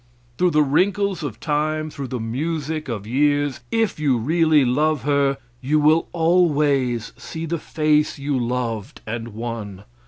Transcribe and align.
Through 0.39 0.49
the 0.49 0.63
wrinkles 0.63 1.21
of 1.21 1.39
time, 1.39 1.91
through 1.91 2.07
the 2.07 2.19
music 2.19 2.89
of 2.89 3.05
years, 3.05 3.59
if 3.69 3.99
you 3.99 4.17
really 4.17 4.65
love 4.65 5.03
her, 5.03 5.37
you 5.61 5.79
will 5.79 6.07
always 6.11 7.13
see 7.17 7.45
the 7.45 7.59
face 7.59 8.17
you 8.17 8.35
loved 8.35 9.01
and 9.05 9.27
won. 9.27 9.83